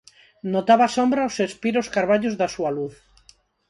Notaba 0.55 0.83
a 0.85 0.93
sombra 0.95 1.27
ó 1.29 1.33
se 1.37 1.43
espir 1.51 1.75
os 1.83 1.91
carballos 1.95 2.37
da 2.39 2.47
súa 2.55 2.71
luz. 2.77 2.95